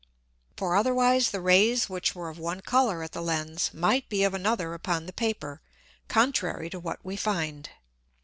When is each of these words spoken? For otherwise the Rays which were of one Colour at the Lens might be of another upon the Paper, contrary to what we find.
For 0.57 0.75
otherwise 0.75 1.29
the 1.29 1.39
Rays 1.41 1.87
which 1.87 2.15
were 2.15 2.27
of 2.29 2.39
one 2.39 2.61
Colour 2.61 3.03
at 3.03 3.11
the 3.11 3.21
Lens 3.21 3.71
might 3.71 4.09
be 4.09 4.23
of 4.23 4.33
another 4.33 4.73
upon 4.73 5.05
the 5.05 5.13
Paper, 5.13 5.61
contrary 6.07 6.71
to 6.71 6.79
what 6.79 6.97
we 7.05 7.15
find. 7.15 7.69